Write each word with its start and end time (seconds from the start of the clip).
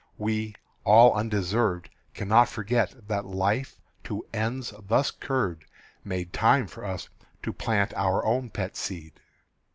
We, 0.17 0.55
all 0.83 1.13
undeserved, 1.13 1.91
Cannot 2.15 2.49
forget 2.49 3.07
that 3.07 3.23
life 3.27 3.79
to 4.05 4.25
ends 4.33 4.73
thus 4.87 5.11
curved 5.11 5.65
Made 6.03 6.33
time 6.33 6.65
for 6.65 6.83
us 6.83 7.07
to 7.43 7.53
plant 7.53 7.93
our 7.95 8.25
own 8.25 8.49
pet 8.49 8.75
seed. 8.75 9.13